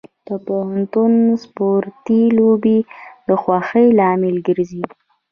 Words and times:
د 0.27 0.29
پوهنتون 0.47 1.13
سپورتي 1.43 2.21
لوبې 2.37 2.77
د 3.27 3.29
خوښۍ 3.41 3.87
لامل 3.99 4.35
ګرځي. 4.47 4.83